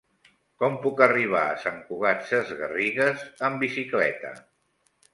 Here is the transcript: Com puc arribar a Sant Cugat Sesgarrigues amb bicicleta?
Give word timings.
Com 0.63 0.77
puc 0.85 1.03
arribar 1.07 1.43
a 1.51 1.59
Sant 1.65 1.77
Cugat 1.91 2.27
Sesgarrigues 2.33 3.29
amb 3.51 3.67
bicicleta? 3.69 4.37